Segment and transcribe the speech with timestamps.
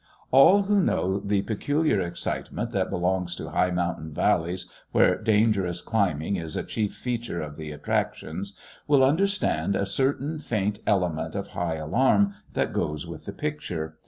[0.31, 6.37] All who know the peculiar excitement that belongs to high mountain valleys where dangerous climbing
[6.37, 11.75] is a chief feature of the attractions, will understand a certain faint element of high
[11.75, 13.99] alarm that goes with the picture.